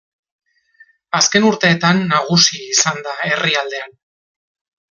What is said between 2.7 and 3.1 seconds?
izan